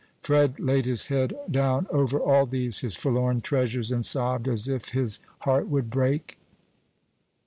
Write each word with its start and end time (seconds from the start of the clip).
Fred 0.23 0.59
laid 0.59 0.87
his 0.87 1.05
head 1.09 1.35
down 1.51 1.85
over 1.91 2.19
all 2.19 2.47
these, 2.47 2.79
his 2.79 2.95
forlorn 2.95 3.41
treasures, 3.41 3.91
and 3.91 4.03
sobbed 4.03 4.47
as 4.47 4.67
if 4.67 4.93
his 4.93 5.19
heart 5.41 5.67
would 5.67 5.91
break. 5.91 6.39